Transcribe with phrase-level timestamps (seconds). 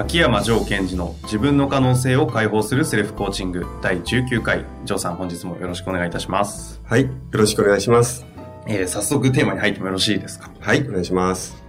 [0.00, 4.64] 秋山城賢治の自分の可能性を解放するセルフコーチング第19回。
[4.86, 6.80] 城さん、本日もよろしくお願いいたします。
[6.86, 7.02] はい。
[7.02, 8.24] よろしくお願いします。
[8.66, 10.50] えー、早速テーマに入ってもよろしいですか？
[10.58, 10.88] はい。
[10.88, 11.62] お願いします。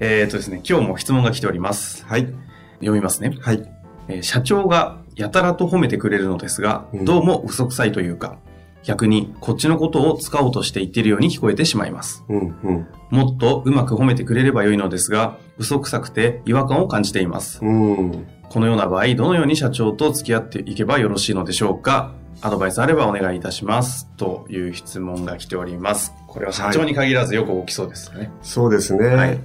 [0.00, 2.06] えーとですね、今日も質問が来ております。
[2.06, 2.22] はい。
[2.78, 3.36] 読みますね。
[3.42, 3.62] はい。
[4.08, 8.38] えー社長がやたらと褒めてくれるのですが、うんどうも嘘くさいというか、
[8.84, 12.24] 逆にこっちのことを使おうとして言っているように聞こえてしまいます。
[12.28, 12.86] うん、うん。
[13.10, 17.60] もっとうまく褒めてくれればよいのですが、嘘くさくて違和感を感じています。
[17.62, 18.26] うん。
[18.48, 22.12] このような場合、どのように社長と付き合っていけばよろしいのでしょうか？
[22.42, 24.08] アドバイスあればお願いいたします。
[24.16, 26.12] という質問が来ております。
[26.26, 28.30] これは社長に限らずよく起きそうですね。
[28.42, 29.06] そうですね。
[29.06, 29.40] はい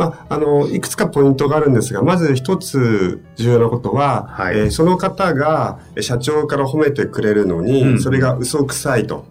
[0.00, 9.26] まあ、あの、いくつかポイントがあるんですが、まず一つ重要なことは、はいえーその方がえー社長から褒めてくれるのに、うんそれが嘘くさいと。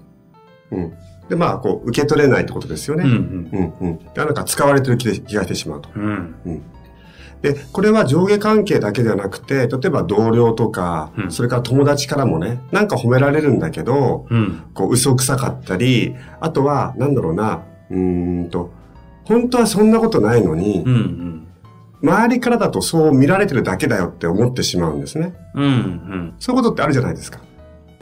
[0.71, 0.93] うん。
[1.27, 3.03] で、まあ、こう、受け取れないってことですよね。
[3.03, 3.97] うんうん、うん。
[3.97, 5.89] でなんか使われてる気がしてしまうと。
[5.95, 6.35] うん。
[6.45, 6.61] うん。
[7.41, 14.63] で、これは上下関係だけではなくて、例えば同僚とか、うんそれから友達からもね、なんか褒められるんだけど、うん。
[14.75, 18.69] こう嘘くさかったり、あとは、なんだろうな、うーんと、
[19.29, 21.47] 本当はそんなことないのに、うん。
[22.01, 25.35] 周りからだとそう見られてるだけだよって思ってしまうんですね。
[25.53, 25.63] うん。
[25.63, 26.33] うん。
[26.39, 27.39] そういうことってあるじゃないですか。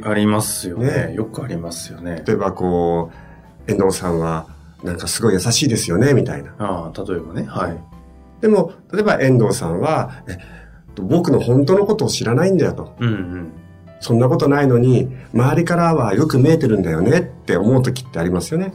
[0.03, 1.07] ありますよね。
[1.09, 2.23] ねよくありますよね。
[2.25, 3.11] 例えばこ
[3.67, 4.47] う、遠藤さんは、
[4.83, 6.55] なんかすごい優しいですよね、みたいな。
[6.59, 7.43] ああ、例えばね。
[7.43, 7.77] はい。
[8.39, 10.37] でも、例えば遠藤さんは、え
[10.95, 12.95] 僕の本当のことを知らないんだよと。
[12.99, 13.51] うんうん。
[13.99, 18.73] そんなことないのに、周りからはよく見えてるんだよねって思う時ってありますよね。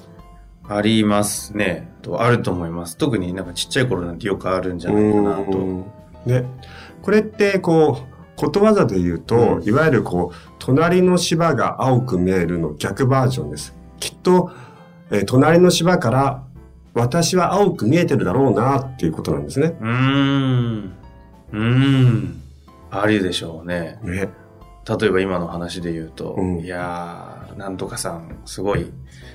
[0.68, 1.92] ありますね。
[2.02, 2.96] と、あると思います。
[2.96, 5.58] 特になんかちっちゃい頃なんてよくあるんじゃないかなと。
[5.58, 5.84] うん
[6.26, 6.44] ね。
[7.02, 13.74] これって、こう、ことわざで言うと、うんいわゆるこう、隣の芝が青く見えるの逆バージョンです。
[14.00, 14.50] きっと、
[15.10, 16.42] えー隣の芝から、
[16.94, 19.76] 私は青く見えてるだろうなっていうことなんですね。
[19.80, 20.92] うーん。
[21.52, 22.40] うーん。
[22.90, 23.98] ありでしょうね。
[24.02, 24.28] ね。
[25.00, 28.92] 例えば今の話で言うと、うんいやー、なんとかさん、すごい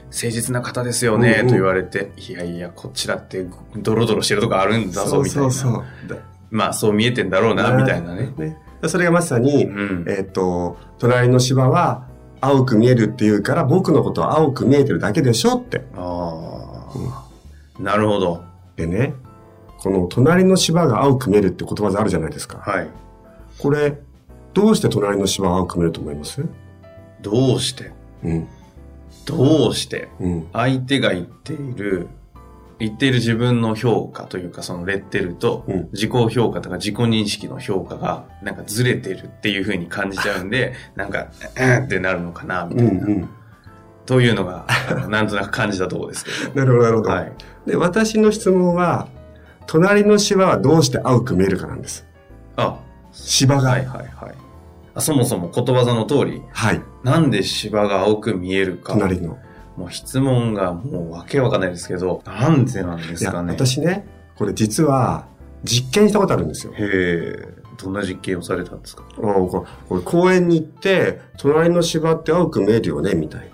[0.09, 3.45] 誠実な方ですよね、うんうんと言われて、いやいや、こっちだって
[3.75, 5.51] ドロドロしてるとこあるんだぞ、みたいな。
[5.51, 6.09] そうそうそう。
[6.09, 6.15] だ
[6.49, 8.33] まあ、そう見えてんだろうな、みたいなね。
[8.37, 8.57] ね。
[8.87, 10.05] それがまさに、うん。
[10.07, 12.07] えっ、と、隣の芝は
[12.39, 15.83] 青く見えるっていうから、僕のことは青く見えてるだけでしょって。
[15.95, 16.87] あ
[17.79, 18.43] あ、なるほど。
[18.75, 19.13] でね、
[19.79, 22.59] この隣の芝が青く見えるってことわざあるじゃないですか。
[22.59, 22.87] はい。
[23.57, 23.99] これ、
[24.53, 26.45] どうして隣の芝は青く見えると思います？
[27.21, 27.91] どうして？
[28.23, 28.47] うん。
[29.25, 30.47] どうしてうん。
[30.53, 32.07] 相手が言っている、
[32.79, 41.27] 言っている自分の評価というか、そのレッテルとうん、自己評価とか自己認識の評価が、なんかずれてるっていう風に感じちゃうんで、なんか、
[41.59, 43.05] うんってなるのかな、みうんたいな。
[43.07, 43.29] うん。
[44.05, 44.65] というのが、
[45.09, 46.55] なんとなく感じたところですけど。
[46.65, 47.09] なるほど、なるほど。
[47.09, 47.31] はい。
[47.65, 49.07] で、私の質問は、
[49.67, 52.05] 隣の芝はどうして青く見えるかなんです。
[52.55, 52.79] あ、
[53.11, 53.71] 芝が。
[53.71, 54.46] はいはいはい。
[54.97, 56.81] あそもそもことわざの通り、はい。
[57.03, 58.93] なんで芝が青く見えるか。
[58.93, 59.37] 隣の。
[59.77, 63.53] もう質問がもうわけわかんないですけど、なんでなんですかね。
[63.53, 65.27] 私ね、これ実は
[65.63, 66.73] 実験したことあるんですよ。
[66.73, 67.47] へえ、
[67.77, 69.03] どんな実験をされたんですか？
[69.19, 73.47] あのここれ公園に行って、隣の芝って青く見えるよね、みたいな。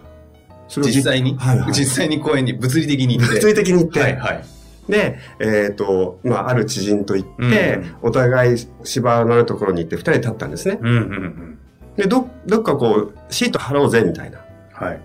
[0.69, 1.73] それを実際に、はいはい。
[1.73, 3.33] 実際に公園に物理的に行って。
[3.35, 4.43] 物理的に行って、はいはい。
[4.87, 10.77] で、えっ、と、まあ、ある知人と行って、うんお互い芝のあるところに行って二人で立ったんですね。
[10.81, 11.59] うんうんうん。
[11.95, 14.39] で、ど、どっかこう、シート貼ろうぜ、みたいな。
[14.73, 15.01] はい。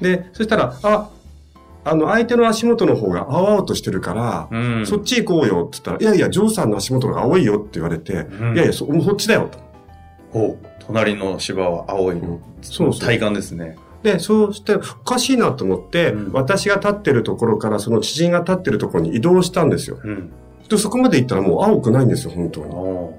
[0.00, 1.10] で、そしたら、あ、
[1.84, 4.86] あの、相手の足元の方が青々としてるから、うん。
[4.86, 9.58] そっち行こうよって言ったら、いやいや、ジョーさんの足元の方が青いよって言われて、うんいやいや、そ、もうそっちだよと。
[10.32, 10.66] ほう。
[10.80, 12.40] 隣の芝は青いの。
[12.62, 13.76] そうそう体感ですね。
[14.02, 19.98] で、そうして、おかしいなと思って、うん私が立ってるところからその知人が立ってるところに移動したんですよ。
[20.02, 20.30] うん。
[20.68, 22.66] で、そこまで行ったらもう青くないんですよ、本当に。
[22.72, 23.14] お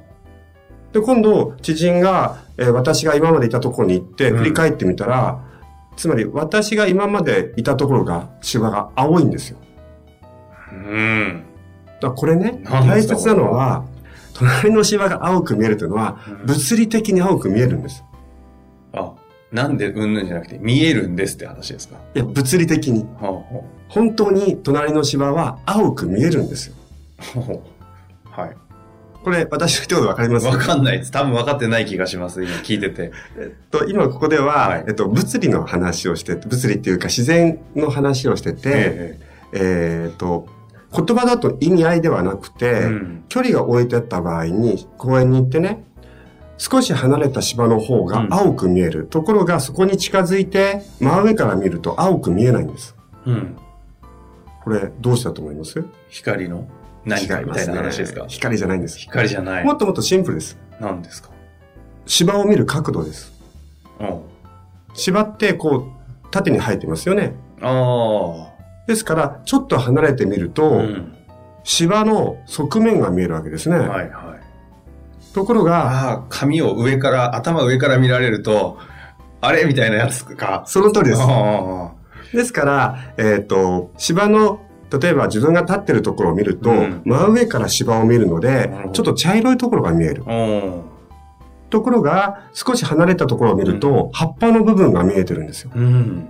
[0.93, 5.39] で、今度、知人が、えー私が今までいたところに行って、うん振り返ってみたら、
[5.95, 9.57] つまり私が今までいたところが、芝が青いんですよ。
[10.71, 11.43] うん。
[12.01, 13.85] だこれね、大切なのは、
[14.33, 18.03] 隣の芝が青く見えるというのは、うん物理的に青く見えるんです。
[19.51, 21.97] あ、なんでうんぬんじゃなくて、見えるんですって話ですか？
[22.15, 23.05] いや、物理的に。
[23.17, 26.75] ほうほ本当に隣の芝は青く見えるんですよ。
[28.23, 28.55] はい。
[29.23, 30.47] これ、私の言ってことわかります？
[30.47, 31.11] わかんないです。
[31.11, 32.43] 多分分かってない気がします。
[32.43, 33.11] 今聞いてて。
[33.37, 39.19] えっと、今ここでは、はいえっと、物理の話をして、物理っていうか自然の話をしてて、え
[39.53, 40.47] えーっと、
[40.95, 43.23] 言葉だと意味合いではなくて、えうん。
[43.29, 45.83] 距離が置いてあった場合に、公園に行ってね、
[46.63, 49.07] 少し離れた芝の方が青く見える。
[49.07, 52.95] ところが、そこに近づいて、真上から見ると青く見えないんです。
[53.25, 53.57] うん。
[54.63, 55.83] これ、どうしたと思います？
[56.09, 56.67] 光の
[57.03, 58.21] 何かみたいな話ですか？
[58.21, 58.99] ね光じゃないんです。
[58.99, 59.65] 光じゃない。
[59.65, 60.55] もっともっとシンプルです。
[60.79, 61.29] 何ですか？
[62.05, 63.33] 芝を見る角度です。
[63.99, 64.21] うん。
[64.93, 67.33] 芝って、こう、縦に生えてますよね。
[67.59, 68.51] あ
[68.85, 70.55] ですから、ちょっと離れてみるあ。
[70.55, 71.15] と、うん。
[71.63, 73.79] 芝の側面が見えるわけですね。
[73.79, 74.40] はいはい。
[75.33, 78.77] ところが、ああ、髪を上から、頭上から見られると、
[79.41, 80.63] あれみたいなやつか。
[80.67, 81.21] その通りです。
[81.21, 81.91] あ
[82.33, 84.61] ですから、えっ、と、芝の、
[84.91, 90.25] 例えば自分が立ってるところを見ると、うん真上から芝を見るのでちょっと茶色いところが見える。
[91.69, 95.71] ところが、少し離れたところを見ると、葉っぱの部分が見えてるんですよ。
[95.73, 96.27] うん。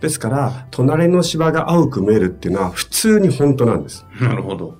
[0.00, 4.04] ですから、隣の芝が青く見えるっていうのは普通に本当なんです。
[4.20, 4.74] なるほど。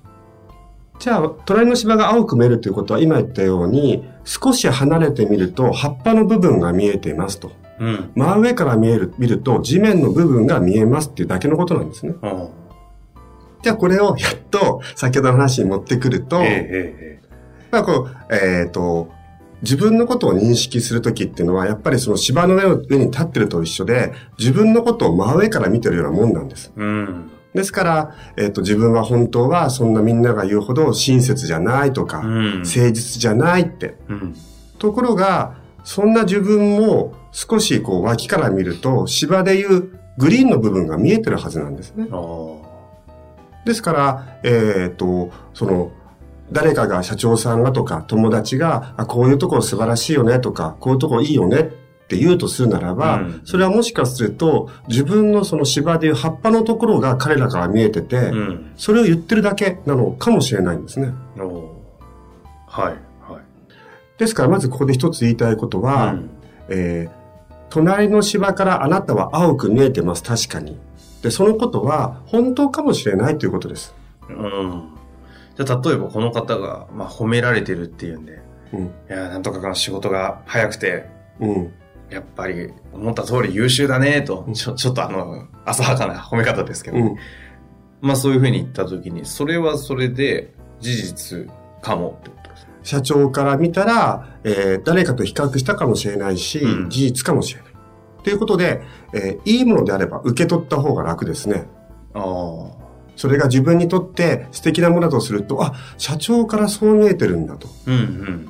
[0.99, 7.53] じゃあ、隣の芝が青く見えるということは、今言ったように、少し離れてみると、葉っぱの部分が見えていますと。
[7.79, 8.11] うん。
[8.17, 12.15] 真上から見える、見ると、地面の部分が見えますっていうだけのことなんですね。
[12.23, 12.49] あ
[13.63, 16.45] じゃあ、これをやっと、先ほどの話に持ってくると、あ。
[16.45, 17.29] えええ
[17.71, 19.11] まあ、こう、えっ、と、
[19.63, 26.73] 自分のことを認識するときっていうのは、やっぱりその芝の上上に立ってると一緒で、自分のことを真上から見てるようなもんなんです。
[26.77, 27.31] えうん。
[27.55, 32.59] ですから、えっ、と、自分は本当はそんなみんなが言うほど親切じゃないとか、うん。
[32.61, 33.97] 誠実じゃないって。
[34.09, 34.37] うん。
[34.79, 42.09] ところが、そんな自分も少しこう脇から見ると、芝でいうグリーンの部分が見えてるはずなんですね。
[43.65, 45.91] ですから、えっ、と、その、
[46.53, 51.71] 誰かが社長さんがとか友達が、あこういうところ素晴らしいよねとか、こういうところいいよね
[52.09, 58.73] って言うとするならば、うんそれはもしかすると、自分のその芝でいう葉っぱのところが彼らから見えてて、うん。
[58.77, 61.13] それを言ってるだけなのかもしれないんですね。
[62.67, 62.85] はい。
[62.87, 62.97] はい。
[64.17, 66.31] ですから、まずここで一つ言いたいことは、うん
[66.71, 67.19] えー
[67.71, 70.79] 隣の芝からあなたは青く見えてます、確かに。
[71.23, 73.95] で、そのことは本当かもしれないということです。
[74.29, 74.89] うん。
[75.55, 78.41] じゃあ、例えばこの方が、まあ、褒められてるっていうんで、
[78.73, 78.85] うん。
[78.87, 81.73] いや、なんとかが仕事が早くて、うん。
[82.11, 87.17] やっぱり思った通り優秀だねとう、んちょ、ちょっとあの、浅はかな褒め方ですけど、うん。
[88.01, 91.47] まあそういうふうに言ったときに、それはそれで事実
[91.83, 92.71] かもってことですね。
[92.83, 97.73] 社長から見たら、えー誰かと比較したかもしれないし、うん事実かもしれない。
[98.25, 98.83] ということで、
[99.13, 101.67] えーいいものであれば受け取った方が楽ですね。
[102.15, 102.79] ああ。
[103.17, 107.69] それが自分にとって素敵なものだとすると、あ、社長からそう見えてるんだと。
[107.87, 108.49] うんうん。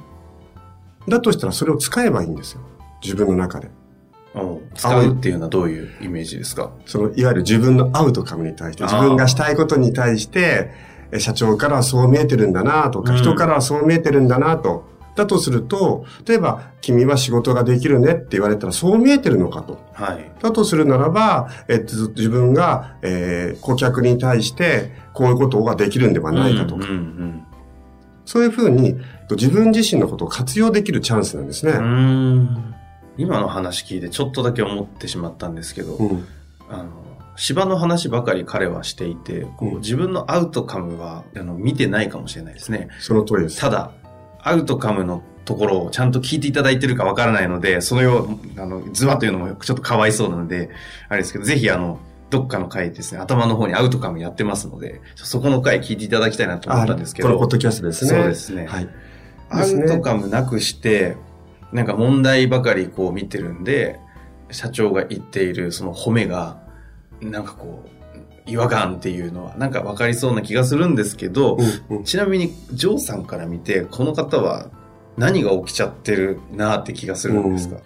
[1.09, 2.61] だとしたらそれを使えばいいんですよ。
[3.03, 3.71] 自分の中で。
[4.35, 6.71] おう使うっていうのはどういうイメージですか？
[6.87, 10.71] その、いわゆる自分のアウトカムに対して、自分がしたいことに対して、
[11.11, 14.85] え社長からはそう見えてるんだなとか、うん人からはそう見えてるんだなと。
[15.17, 19.81] だとすると、例えば、君は仕事ができるねって言われたら、そう見えてるのかと。
[19.93, 20.31] はい。
[20.41, 27.45] だとするならば、えっと、自分が、えー顧客に対して、こういうことができるんではないかとか、うんうん
[28.27, 28.95] そういうふうに、
[29.31, 31.73] 自分自身のことを活用できるチャンスなんですね。
[33.19, 36.27] 今の話聞いてちょっとだけ思ってしまったんですけど、うん。
[36.71, 36.91] あの、
[37.37, 39.47] 芝の話ばかり彼はしていて、
[39.81, 42.89] 自分のアウトカムはあの見てないかもしれないですね。
[43.01, 43.61] その通りです。
[43.61, 43.93] ただ、
[44.41, 50.71] アウトカムのところをちゃんと聞いていただいてるかわからないので、そのよう、あの、ズバというのもちょっとかわいそうなので、
[51.09, 51.99] あれですけど、ぜひあの、
[52.31, 57.29] どっかの回ですね、頭の方にアウトカムやってますので、そこの回聞いていただきたいなと思ったんですけど。
[57.29, 58.11] このポッドキャストですね。
[58.11, 58.67] そうですね。
[58.67, 58.89] はい。
[59.51, 61.17] アウトカムなくして、
[61.73, 64.01] なんか問題ばかりこう見てるんで、
[64.51, 66.61] 社長が言っているその褒めが、
[67.21, 67.89] なんかこう、
[68.51, 71.59] 違和感っていうのはなんかわかりそうな気がするんですけど、
[71.91, 72.05] うんうん。
[72.05, 74.71] ちなみに、ジョーさんから見て、この方は
[75.19, 77.77] 何が起きちゃってるなって気がするんですか、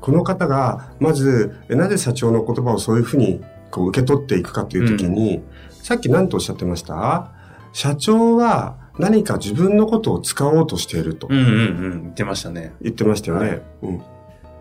[0.00, 7.32] この方が、まず、えなぜ社長の言葉をそういうふうにこう受け取っていくかというときに、さっき何とおっしゃってました？
[7.72, 12.74] 社長は何か自分のことを使おうとしているとうん、うんうん言ってましたね。
[12.80, 13.48] 言ってましたよね。
[13.48, 14.02] はいうん。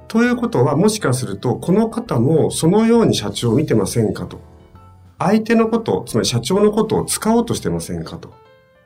[0.08, 4.40] ということは、もしかすると、この方もそのように社長を見てませんかと。
[5.20, 8.34] 相手のこと、つまり社長のことを使おうとしてませんかと。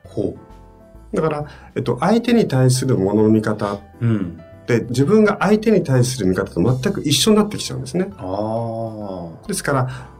[0.04, 0.36] ほ
[1.12, 4.40] だから、えっと、相手に対するものの見方うん。
[4.62, 8.10] って、自分が相手に対する見方と全く一緒になってきちゃうんですね。
[8.16, 9.46] ああ。
[9.46, 10.11] ですから、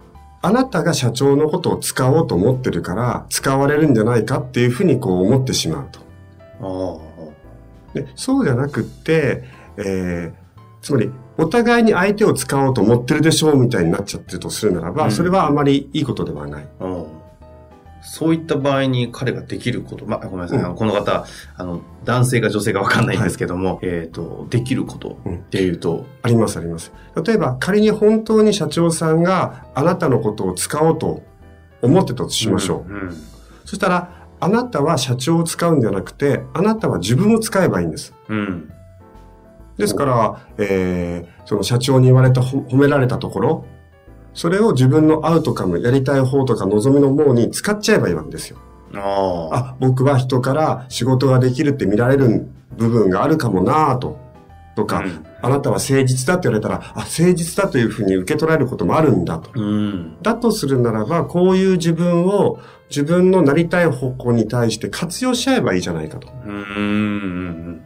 [0.42, 6.00] あなたが社長のことを使おうと思ってるから、使われるんじゃないかっていうふうにこう思ってしまうと。
[6.60, 7.94] ああ。
[7.94, 9.44] でそうじゃなくって、
[9.76, 10.42] えー
[10.82, 16.68] つまり、お互いに相手を使おうと思ってるでしょうみたいになっちゃってるとするならば、うんそれはあまりいいことではない。
[16.80, 17.21] うん
[18.02, 21.24] そういった場合に彼ができること、まあ、ごめんなさい、うんこの方、
[21.56, 26.92] あの、男性か女性かわかんないんですけども、えっ、と、できることっていうと、ありますあります。
[27.24, 31.22] 例えば、仮に本当に社長さんがあなたのことを使おうと
[31.80, 32.92] 思ってたとしましょう。
[32.92, 33.16] うん。
[33.64, 38.12] そしたら、あなたは社長を使うんじゃなくて、あなたは自分を使えばいいんです。
[38.28, 38.72] うん。
[39.78, 43.64] ですから、えー、その社長に言われた、ほ褒められたところ、
[44.34, 48.58] それを自分のアウトカム、やりたい方とか望みのものに使っちゃえばいいわけですよ。
[48.94, 49.56] ああ。
[49.56, 54.18] あ、僕は人から仕事ができるって見られる部分があるかもなぁと。
[54.74, 59.50] とか、うんあなたは誠実だって言われたら、あ、誠実だというふうに受け取られることもあるんだと。
[59.54, 60.16] うん。
[60.22, 66.28] だとするならば、こういう自分を自分のなりたい方向に対して活用しちゃえばいいじゃないかと。
[66.46, 66.52] うん。
[66.52, 67.80] うん。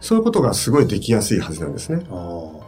[0.00, 2.06] そういうことがすごいできやすいはずなんですね。
[2.10, 2.59] ああ。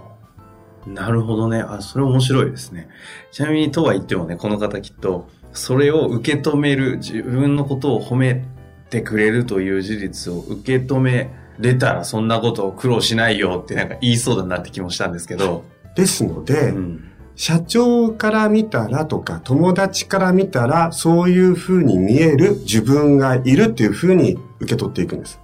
[0.87, 1.61] なるほどね。
[1.61, 2.89] あ、それ面白いですね。
[3.31, 8.45] ちなみにとは言ってもね、この方きっと、それを受け止める、自分のことを褒め
[8.91, 15.65] てくれるという事実を受け止めれたら、そんなことを苦労しないよってなんか言いそうだなって気もしたんですけど。
[15.95, 17.05] ですので、うん。
[17.35, 25.41] 社長から見たらとか、友達から見たら、そういうふうに見える自分がいるっていうふうに受け取っていくんです。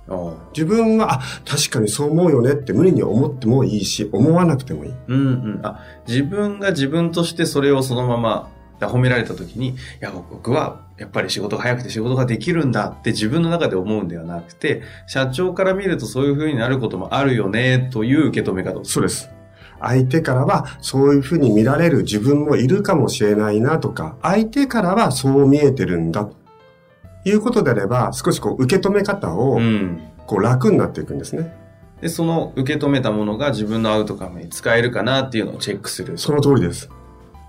[0.55, 4.93] 自分は、あ、確かにそう思うよねって無理に思ってもいいし、思わなくてもいい。
[5.09, 5.61] うんうん。
[5.63, 8.49] あ、自分が自分としてそれをそのまま
[8.81, 18.85] 褒められた時に、いや、僕はやっぱり仕事が早くて仕事ができるんだって自分の中で思うんではなくて、社長から見るとそういう風になることもあるよねという受け止め方。
[18.85, 19.31] そうです。
[19.81, 26.37] 相手からはそういうふうに見られる自分もいるかもしれないなとか、相手からはそう見えてるんだと
[27.25, 30.03] いうことであれば、少しこう受け止め方をうん。
[30.29, 31.57] こう楽になっていくんですね。
[32.03, 36.19] で、その受け止めたものが自分のアウトカムに使えるかなっていうのをチェックする。
[36.19, 36.91] その通りです。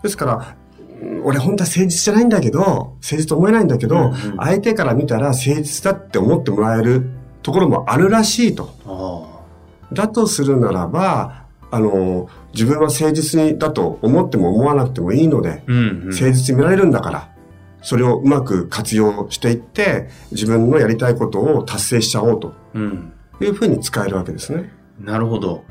[0.02, 7.10] ですから、うん俺本当は誠実じゃないんだけど、誠実と思えないんだけど、うんうん相手から見たら誠実だって思ってもらえる
[7.42, 8.74] ところもあるらしいと。
[8.86, 15.56] あだとするならば、あの、自分は誠実にだと思っても思わなくてもいいので、あ。
[15.68, 16.08] うん、うん。
[16.10, 17.30] 誠実に見られるんだから、
[17.82, 23.14] それをうまく活用していって、自分のやりたいことを達成しちゃおうとうん。
[23.42, 24.72] いうふうに使えるわけですね。
[25.00, 25.64] なるほど。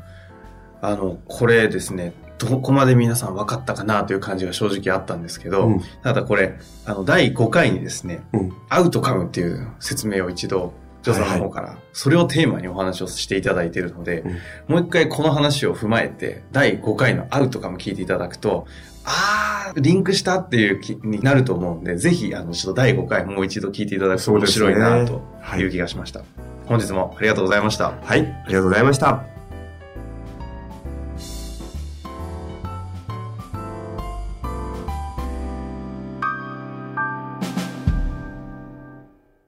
[0.81, 14.23] あの、これですね、どこまで皆さん分かったかなという感じが正直あったんですけど、うんただこれ、あの、第5回にですね、うんアウトカムっていう説明を一度、ジョさんの方から、それをテーマにお話をしていただいているので、
[14.67, 18.67] もう一回この話を踏まえて、第5回のアウトカム聞いていただくと、
[19.05, 26.21] あー、リンクしたっていう気になると思うんで、ぜひ、あの、ちょっと第5回もう一度聞いていただくと面白いなとはいいう気がしました。
[26.65, 27.93] 本日もありがとうございました。
[28.03, 29.38] はい、ありがとうございました。